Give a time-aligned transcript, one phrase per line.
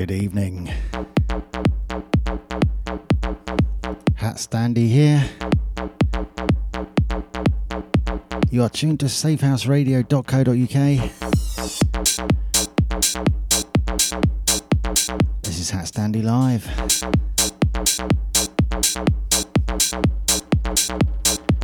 [0.00, 0.72] Good evening.
[4.14, 5.28] HatStandy here.
[8.50, 11.10] You are tuned to safehouseradio.co.uk.
[15.42, 16.64] This is HatStandy Live.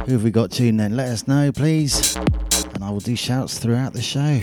[0.04, 0.94] Who have we got tuned then?
[0.94, 2.14] Let us know, please.
[2.74, 4.40] And I will do shouts throughout the show.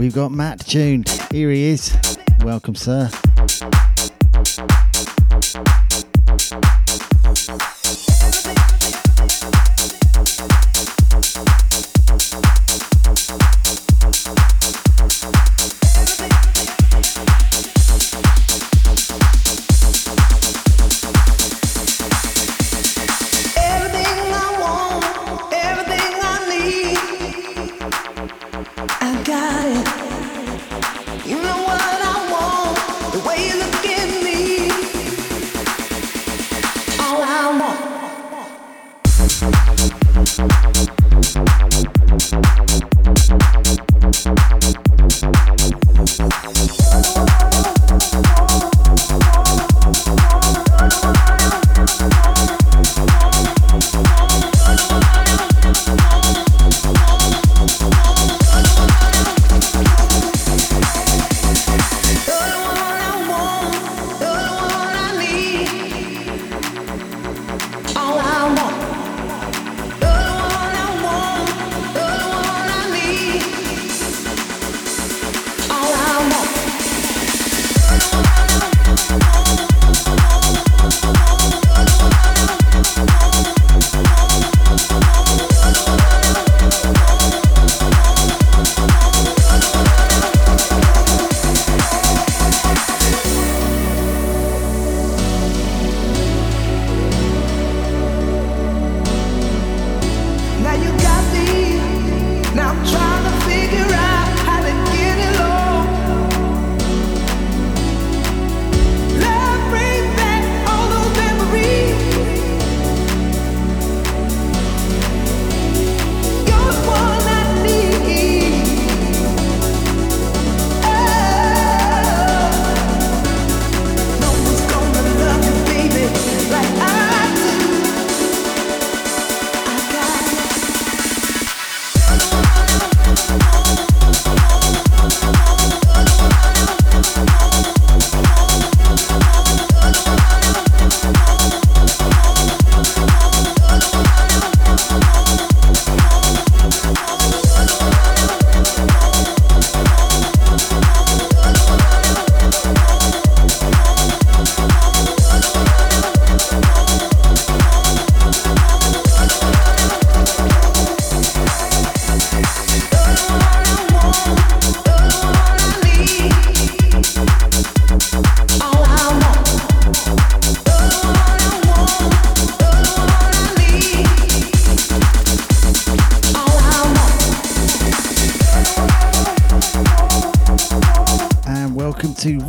[0.00, 1.04] We've got Matt June.
[1.30, 1.94] Here he is.
[2.42, 3.10] Welcome, sir.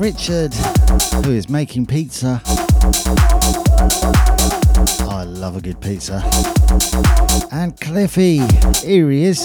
[0.01, 0.53] Richard,
[1.23, 2.41] who is making pizza.
[5.07, 6.23] I love a good pizza.
[7.51, 8.39] And Cliffy,
[8.85, 9.43] here he is.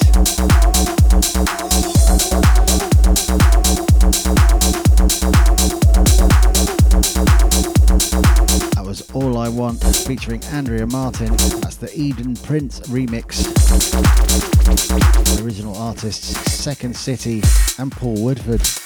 [8.70, 11.36] That was All I Want featuring Andrea Martin.
[11.60, 13.46] That's the Eden Prince remix.
[15.42, 16.34] Original artists
[16.64, 17.42] Secondcity
[17.78, 18.85] and Paul Woolford.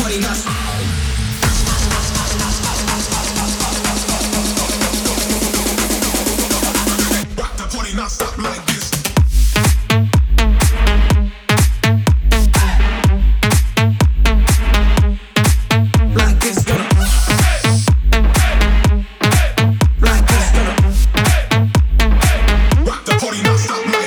[23.31, 24.00] party, not stop.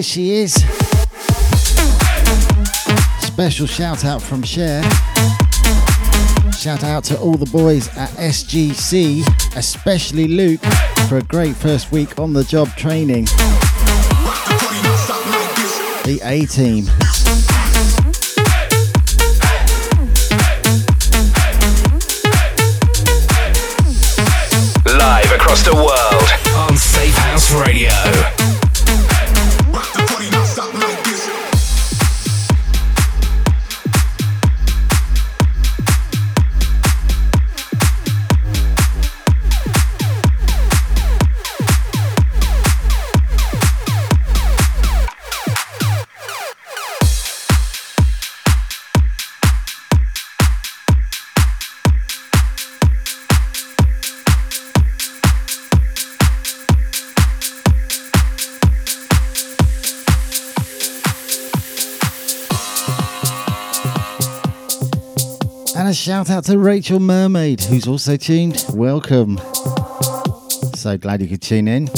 [0.00, 0.54] Here she is.
[3.20, 4.82] Special shout out from Cher.
[6.58, 9.22] Shout out to all the boys at SGC,
[9.56, 10.62] especially Luke,
[11.06, 13.26] for a great first week on the job training.
[16.06, 16.86] The A team.
[24.86, 28.39] Live across the world on Safe House Radio.
[66.00, 68.64] shout out to Rachel Mermaid, who's also tuned.
[68.70, 69.38] Welcome.
[70.74, 71.88] So glad you could tune in.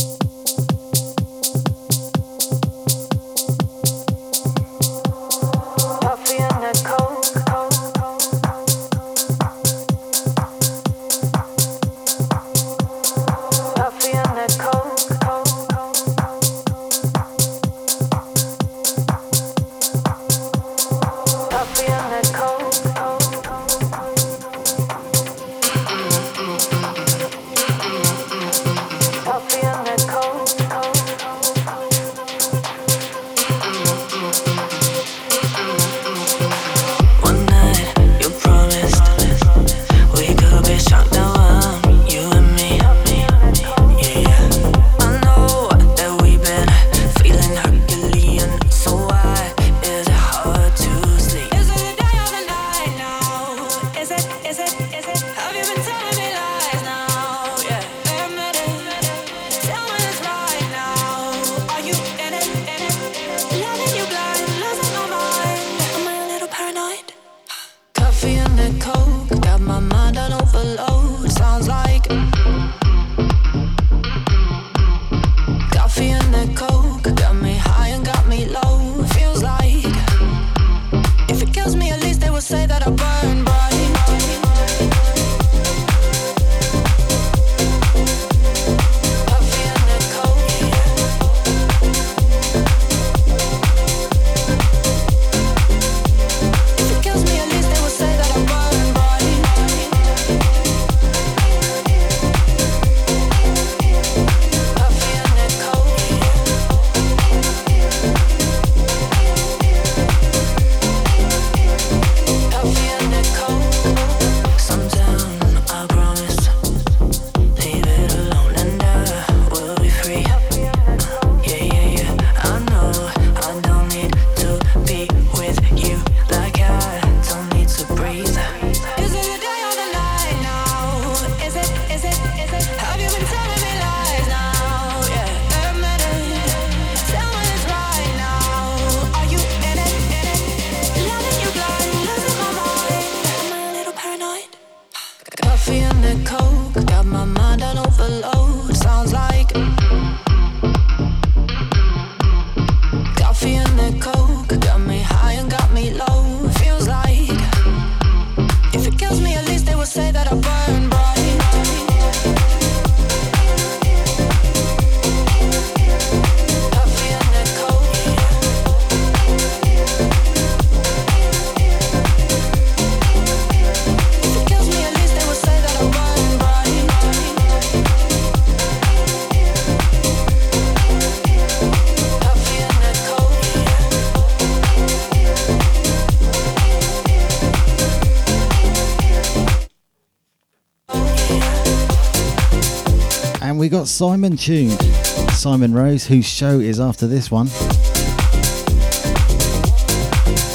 [193.62, 194.82] We got Simon tuned.
[195.30, 197.46] Simon Rose, whose show is after this one.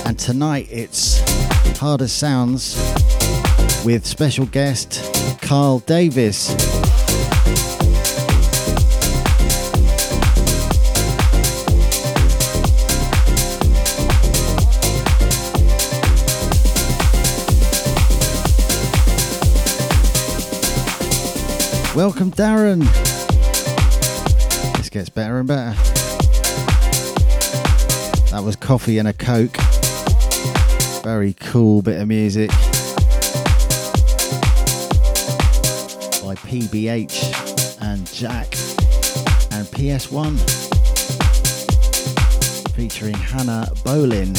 [0.05, 1.21] And tonight it's
[1.79, 2.75] Harder Sounds
[3.85, 6.96] with special guest Carl Davis.
[21.97, 22.81] Welcome, Darren.
[24.77, 25.71] This gets better and better.
[28.29, 29.57] That was Coffee and a Coke.
[31.03, 32.51] Very cool bit of music
[36.21, 38.53] by PBH and Jack
[39.53, 40.37] and PS1
[42.75, 44.35] featuring Hannah Boleyn.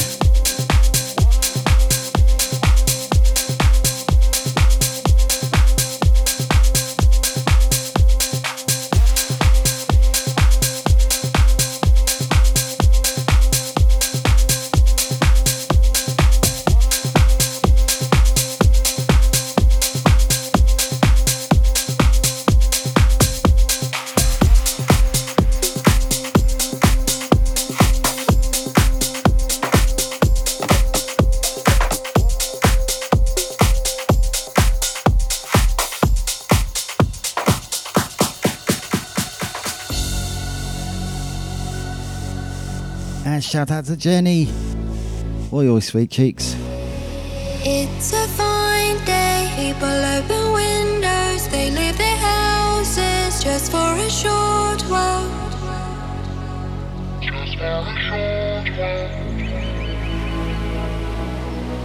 [43.49, 44.47] Shout out to Jenny.
[45.49, 46.55] Boy, your sweet cheeks.
[47.65, 49.51] It's a fine day.
[49.57, 51.47] People open windows.
[51.49, 55.25] They leave their houses just for a short while.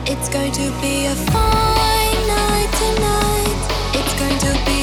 [0.06, 3.60] It's going to be a fine night tonight.
[3.94, 4.73] It's going to be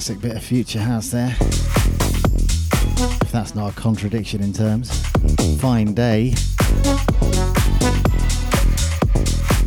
[0.00, 1.36] classic bit of future house there.
[3.20, 4.98] If that's not a contradiction in terms.
[5.58, 6.30] Fine Day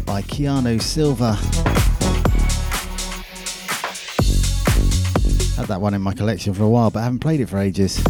[0.07, 1.33] by Keanu Silva.
[5.55, 7.59] Had that one in my collection for a while, but I haven't played it for
[7.59, 8.03] ages.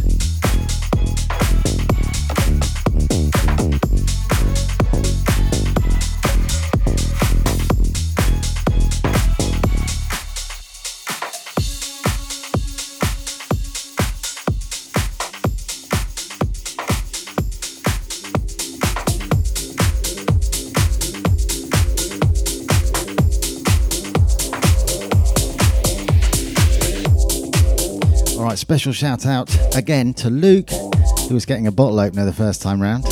[28.83, 30.69] Special shout out again to Luke,
[31.29, 33.05] who was getting a bottle opener the first time round.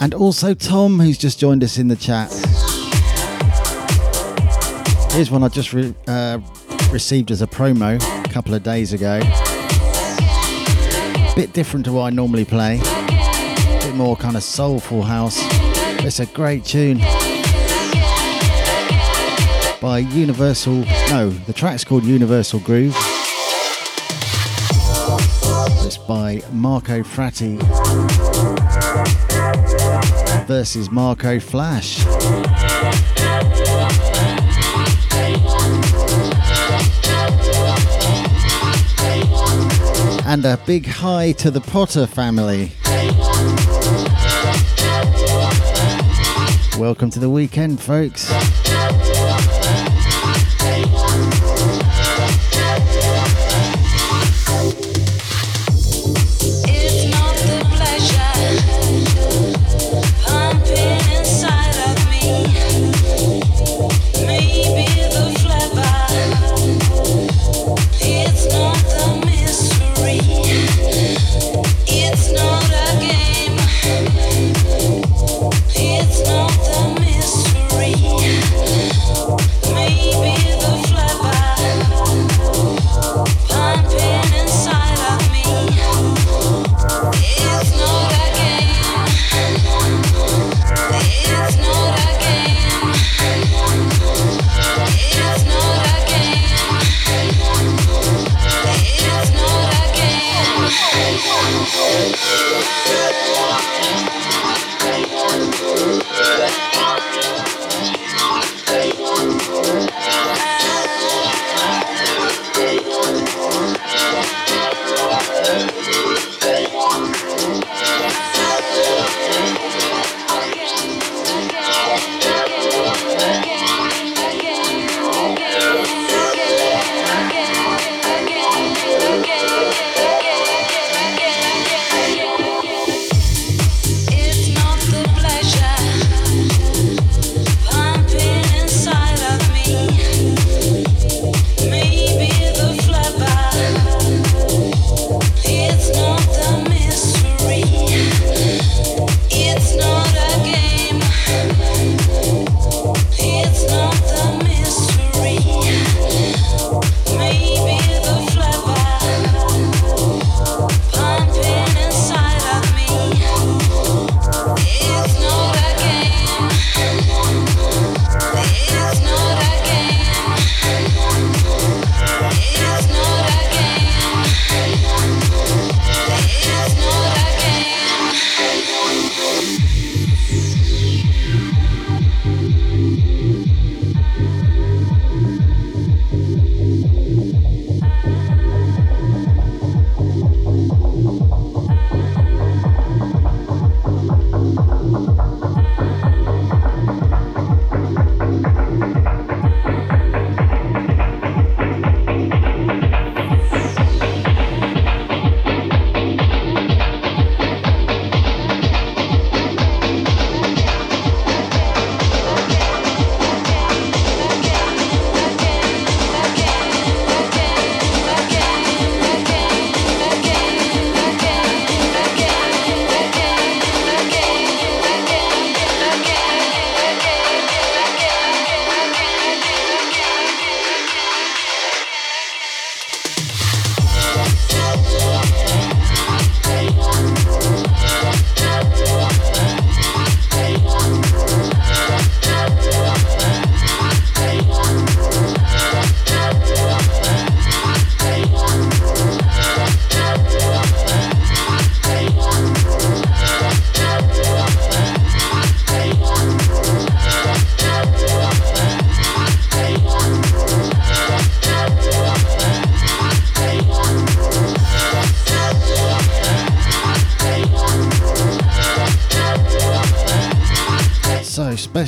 [0.00, 2.32] And also Tom, who's just joined us in the chat.
[5.12, 6.38] Here's one I just re- uh,
[6.90, 9.20] received as a promo a couple of days ago.
[11.34, 12.80] Bit different to what I normally play.
[12.80, 15.36] A bit more kind of soulful house.
[16.02, 17.00] It's a great tune
[19.86, 20.84] by Universal.
[21.10, 22.92] No, the track's called Universal Groove.
[25.86, 27.56] It's by Marco Fratty
[30.48, 32.04] versus Marco Flash.
[40.26, 42.72] And a big hi to the Potter family.
[46.76, 48.28] Welcome to the weekend, folks.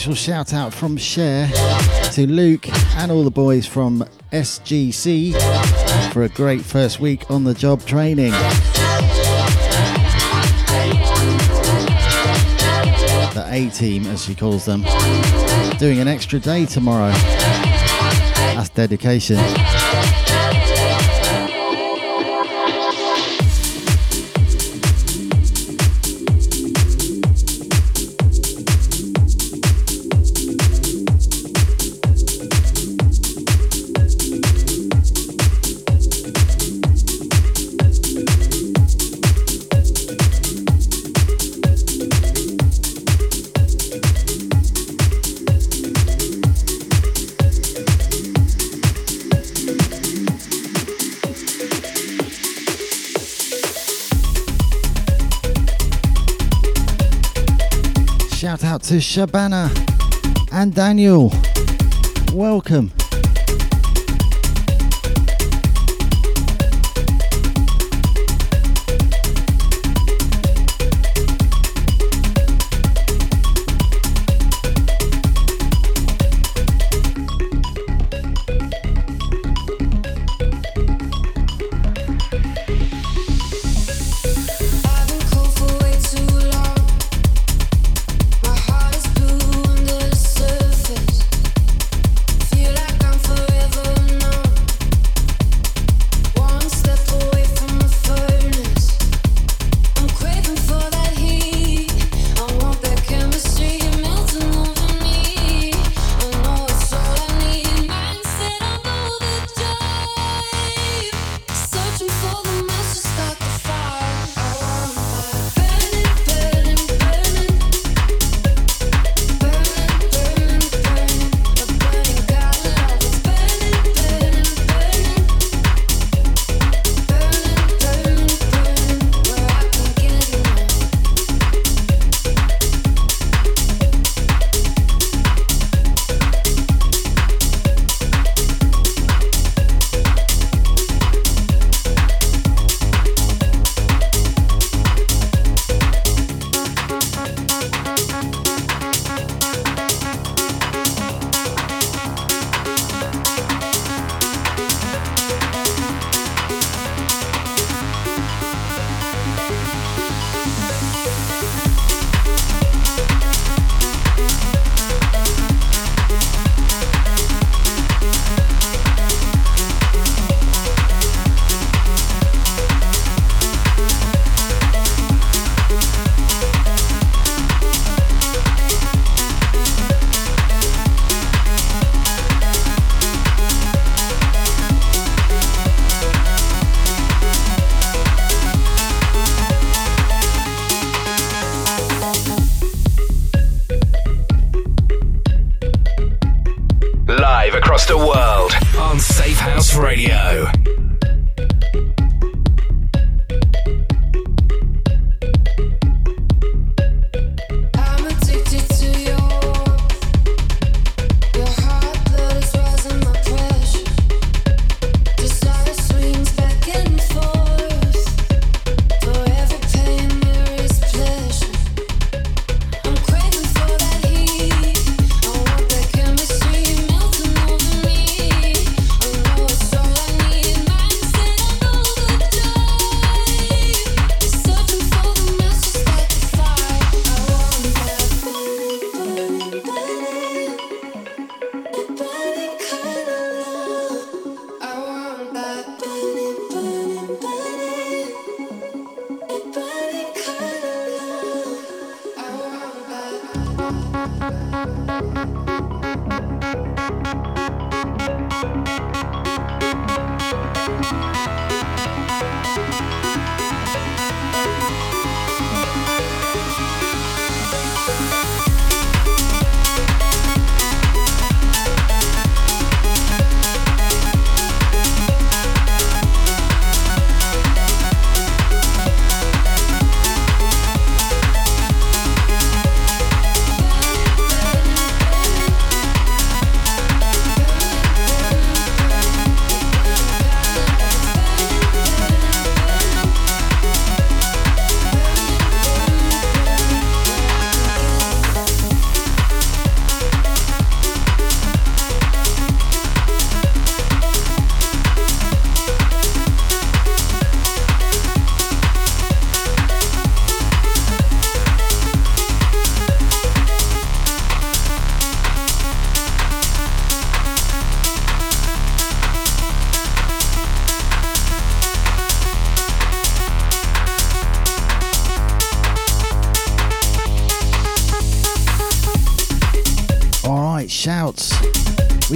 [0.09, 1.47] Special shout out from Cher
[2.13, 2.67] to Luke
[2.97, 5.35] and all the boys from SGC
[6.13, 8.31] for a great first week on the job training.
[13.35, 14.83] The A team, as she calls them,
[15.79, 17.13] doing an extra day tomorrow.
[18.55, 19.37] That's dedication.
[58.39, 59.69] Shout out to Shabana
[60.53, 61.33] and Daniel.
[62.33, 62.93] Welcome.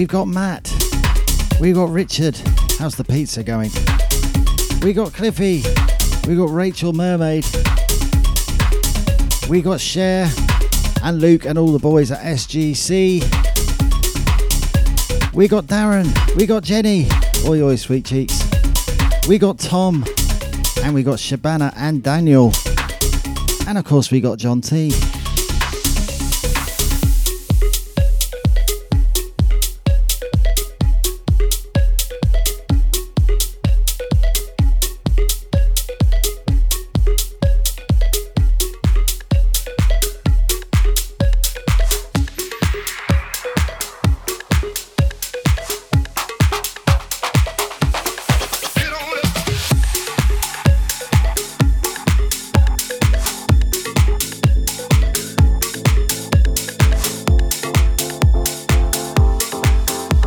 [0.03, 0.69] We've got Matt.
[1.61, 2.37] We've got Richard.
[2.81, 3.71] How's the pizza going?
[4.83, 5.62] We got Cliffy.
[6.27, 7.47] We got Rachel Mermaid.
[9.49, 10.29] We got Cher
[11.05, 13.23] and Luke and all the boys at SGC.
[15.33, 16.11] We got Darren.
[16.35, 17.07] We got Jenny.
[17.47, 18.43] Oi, oi, sweet cheeks.
[19.29, 20.05] We got Tom.
[20.83, 22.53] And we got Shabana and Daniel.
[23.69, 24.91] And of course, we got John T.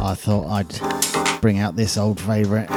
[0.05, 2.69] I thought I'd bring out this old favourite.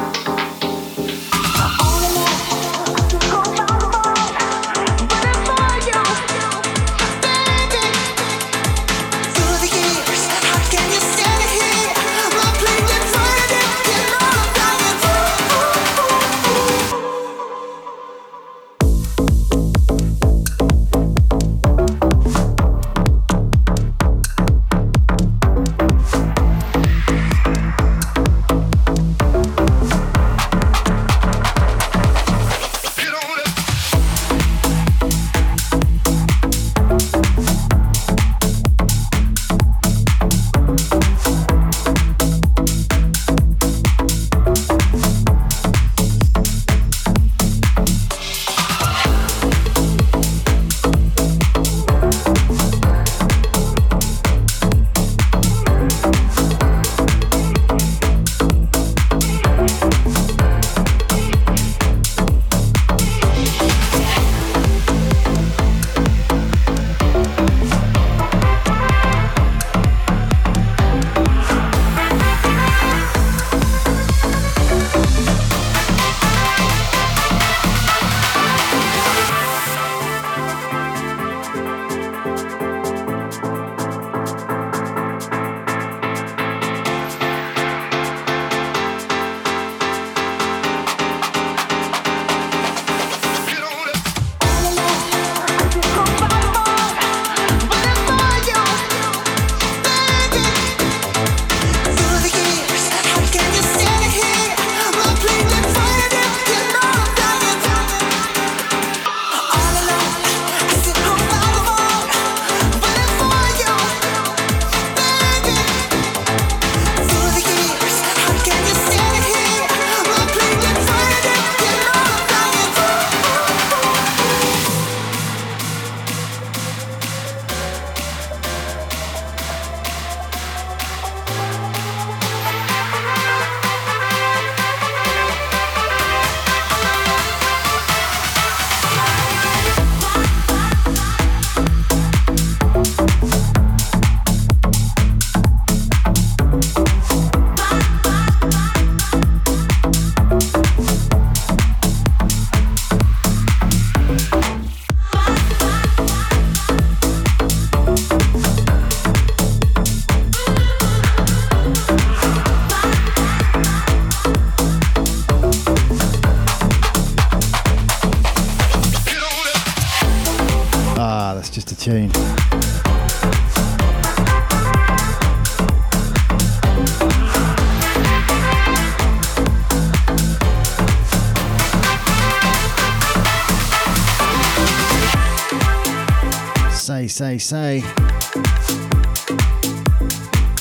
[187.18, 187.82] Say, say.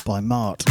[0.03, 0.65] By Mart.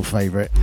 [0.00, 0.59] Old favourite.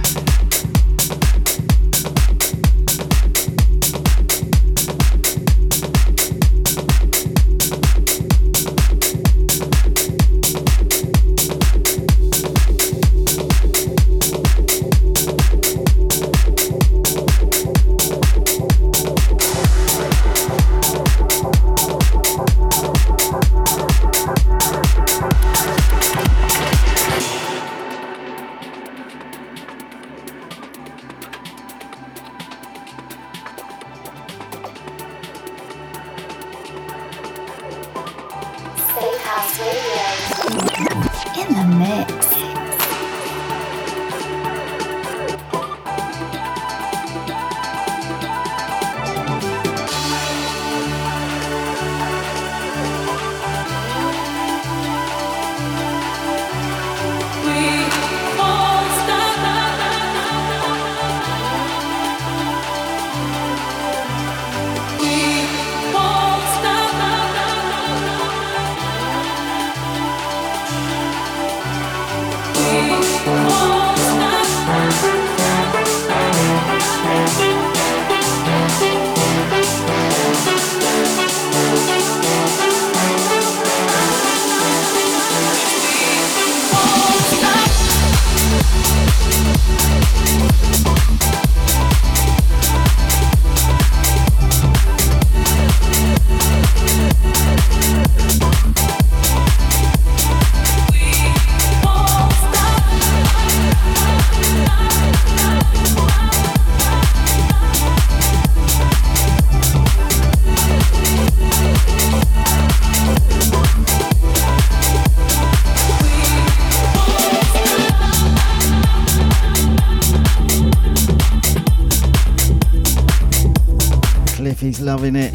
[124.87, 125.33] Loving it.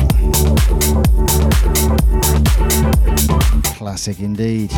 [3.77, 4.73] Classic indeed.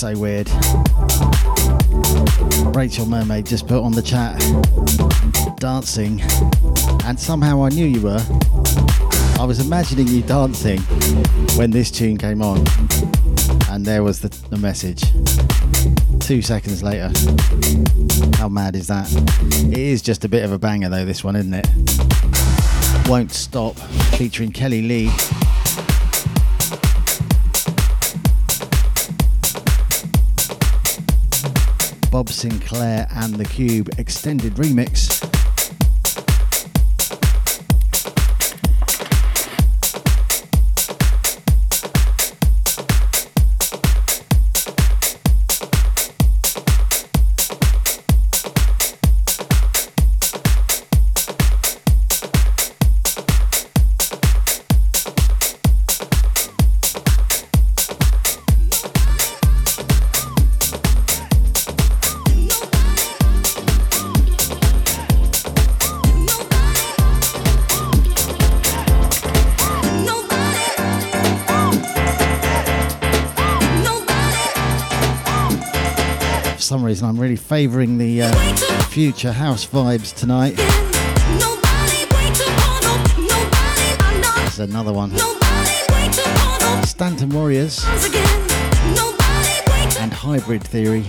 [0.00, 0.48] So weird.
[2.74, 4.38] Rachel Mermaid just put on the chat
[5.58, 6.22] dancing,
[7.04, 8.24] and somehow I knew you were.
[9.38, 10.80] I was imagining you dancing
[11.58, 12.64] when this tune came on,
[13.68, 15.02] and there was the, the message.
[16.18, 17.12] Two seconds later.
[18.38, 19.06] How mad is that?
[19.70, 21.68] It is just a bit of a banger, though, this one, isn't it?
[23.06, 23.76] Won't Stop,
[24.16, 25.49] featuring Kelli-Leigh.
[32.20, 35.29] Bob Sinclair and the Cube extended remix.
[77.50, 78.32] Favouring the uh,
[78.90, 80.54] future house vibes tonight.
[84.36, 85.10] There's another one.
[86.86, 87.84] Stanton Warriors
[89.98, 91.04] and Hybrid Theory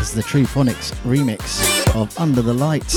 [0.00, 2.96] is the Tru Fonix remix of Under the Lights.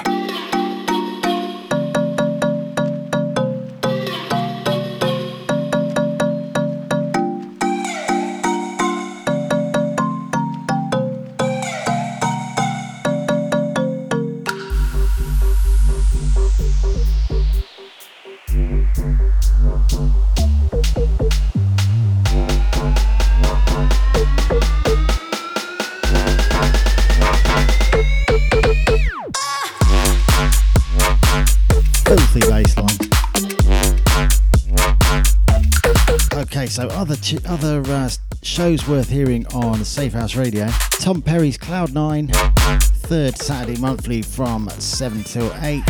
[37.51, 38.09] Other uh,
[38.43, 40.69] shows worth hearing on Safehouse Radio.
[41.01, 45.83] Tom Perry's Cloud Nine, third Saturday monthly from seven till eight.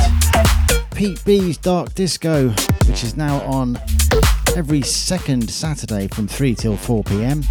[0.96, 2.50] Pete B's Dark Disco,
[2.88, 3.80] which is now on
[4.56, 7.44] every second Saturday from three till four p.m.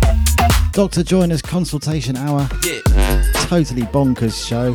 [0.72, 1.04] Dr.
[1.04, 2.48] Joyner's Consultation Hour,
[3.44, 4.74] totally bonkers show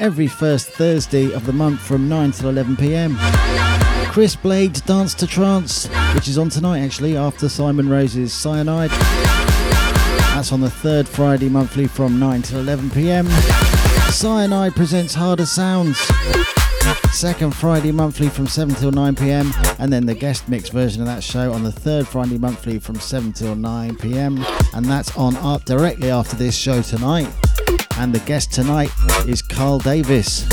[0.00, 3.16] every first Thursday of the month from 9 till 11 pm.
[4.14, 8.90] Chris Blade's Dance to Trance, which is on tonight actually after Simon Rose's Cyanide.
[8.90, 13.26] That's on the third Friday monthly from 9 till 11 pm.
[14.12, 15.98] Cyanide presents Harder Sounds.
[17.10, 21.08] Second Friday monthly from 7 till 9 pm, and then the guest mix version of
[21.08, 25.34] that show on the third Friday monthly from 7 till 9 pm, and that's on
[25.38, 27.28] up directly after this show tonight.
[27.98, 28.90] And the guest tonight
[29.26, 30.46] is Carl Davis.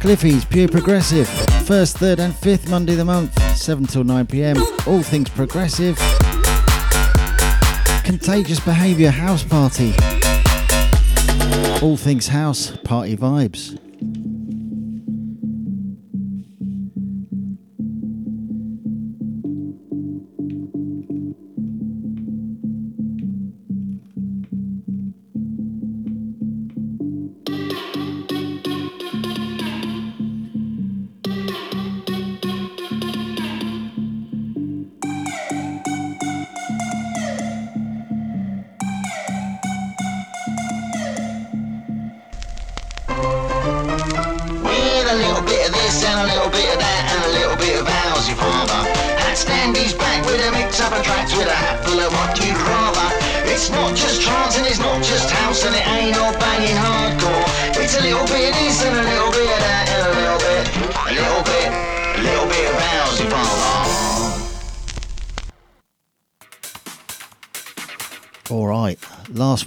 [0.00, 1.28] Cliffy's Pure Progressive,
[1.66, 4.56] first, third, and fifth Monday of the month, 7 till 9 pm.
[4.86, 5.98] All things progressive.
[8.04, 9.92] Contagious Behaviour House Party.
[11.82, 13.78] All things house, party vibes.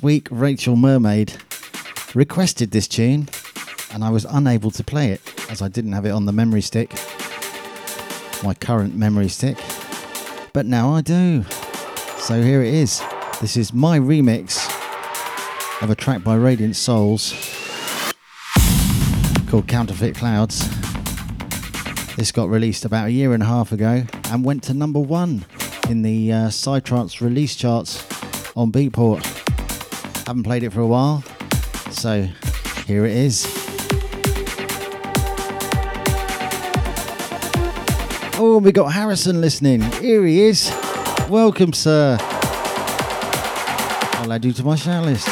[0.01, 1.33] Week, Rachel Mermaid
[2.15, 3.29] requested this tune,
[3.93, 5.21] and I was unable to play it
[5.51, 6.91] as I didn't have it on the memory stick,
[8.43, 9.59] my current memory stick.
[10.53, 11.45] But now I do.
[12.17, 12.99] So here it is.
[13.41, 14.67] This is my remix
[15.83, 17.33] of a track by Radiant Souls
[19.47, 20.67] called Counterfeit Clouds.
[22.15, 25.45] This got released about a year and a half ago and went to number one
[25.87, 28.03] in the uh, Psytrance release charts
[28.55, 29.40] on Beatport.
[30.31, 31.25] Haven't played it for a while,
[31.89, 32.21] so
[32.87, 33.45] here it is.
[38.39, 39.81] Oh, we got Harrison listening.
[39.81, 40.73] Here he is.
[41.27, 42.17] Welcome, sir.
[44.21, 45.27] I'll add you to my shout list.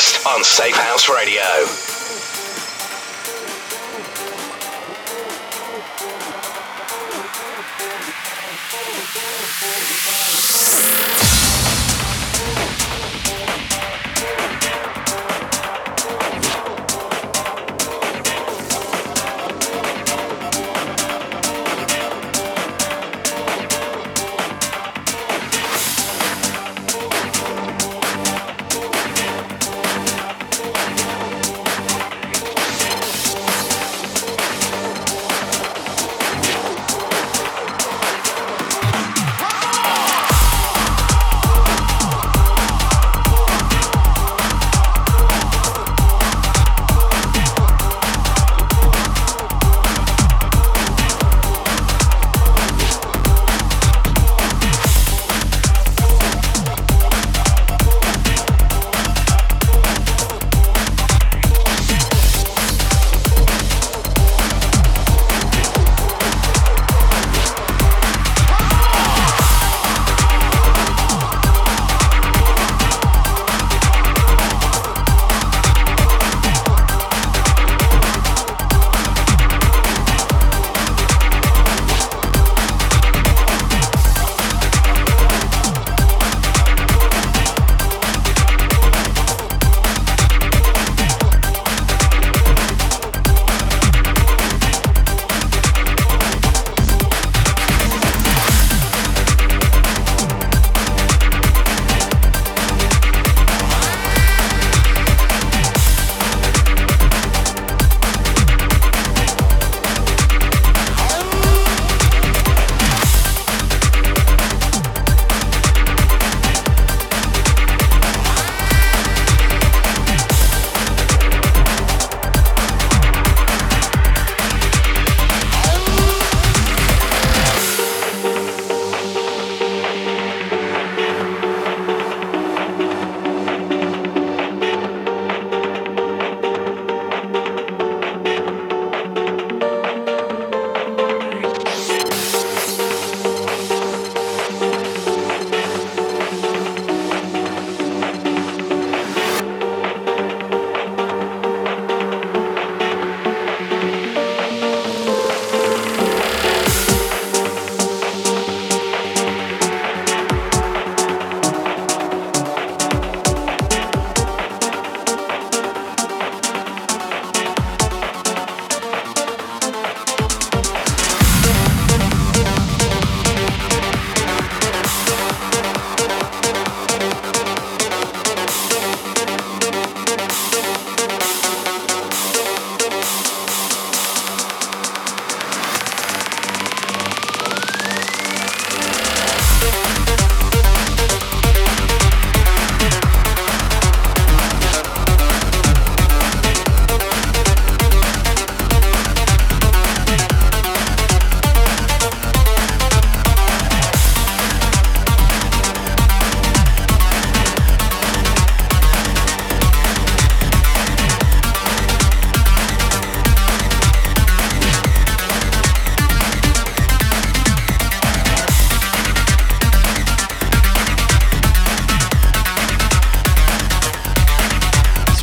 [0.00, 1.89] Breakfast on Safehouse Radio.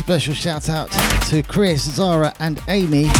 [0.08, 0.90] Special shout out
[1.28, 3.10] to Chris, Zara, and Amy,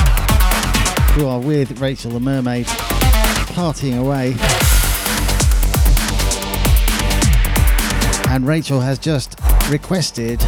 [1.13, 2.65] who are with Rachel the Mermaid,
[3.53, 4.29] partying away.
[8.35, 10.41] And Rachel has just requested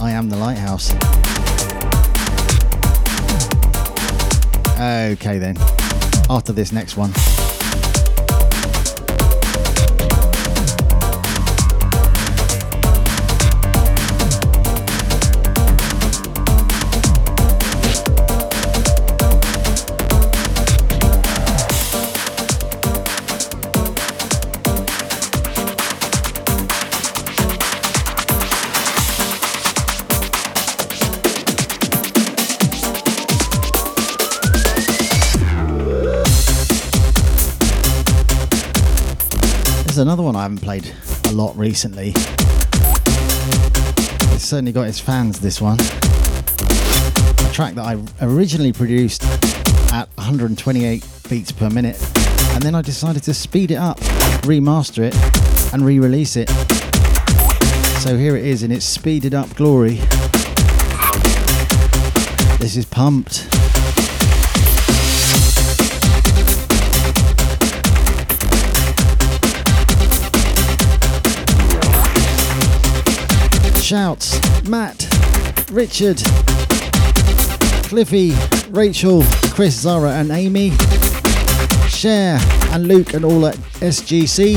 [0.00, 0.94] I Am the Lighthouse.
[4.72, 5.58] Okay, then.
[6.30, 7.12] After this next one.
[40.08, 40.90] Another one I haven't played
[41.26, 42.12] a lot recently.
[44.32, 45.78] It's certainly got its fans, this one.
[45.78, 49.22] A track that I originally produced
[49.92, 52.02] at 128 beats per minute,
[52.54, 53.98] and then I decided to speed it up,
[54.48, 56.48] remaster it, and re release it.
[58.00, 59.96] So here it is in its speeded up glory.
[62.56, 63.57] This is pumped.
[73.88, 75.08] Shouts, Matt,
[75.72, 76.18] Richard,
[77.84, 78.34] Cliffy,
[78.68, 79.22] Rachel,
[79.54, 80.72] Chris, Zara, and Amy.
[81.88, 82.38] Cher
[82.70, 84.56] and Luke and all at SGC.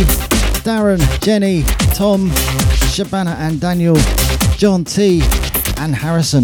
[0.65, 1.63] Darren, Jenny,
[1.95, 2.29] Tom,
[2.91, 3.95] Shabana and Daniel,
[4.57, 5.21] John T,
[5.77, 6.43] and Harrison.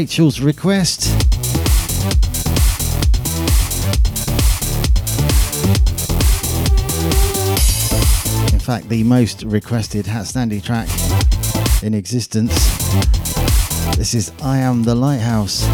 [0.00, 1.10] Rachel's request.
[8.50, 10.88] In fact, the most requested HatStandy track
[11.82, 12.54] in existence.
[13.98, 15.66] This is I Am the Lighthouse.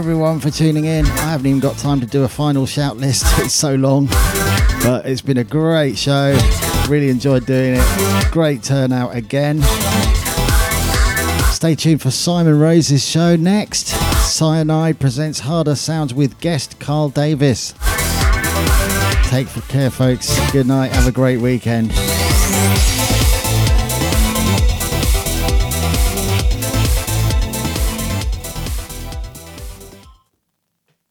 [0.00, 1.04] Everyone for tuning in.
[1.04, 3.22] I haven't even got time to do a final shout list.
[3.44, 4.06] It's so long,
[4.82, 6.38] but it's been a great show.
[6.88, 8.30] Really enjoyed doing it.
[8.32, 9.60] Great turnout again.
[11.52, 13.88] Stay tuned for Simon Rose's show next.
[14.26, 17.74] Cyanide presents Harder Sounds with guest Carl Davis.
[19.24, 20.34] Take care, folks.
[20.50, 20.92] Good night.
[20.92, 21.92] Have a great weekend.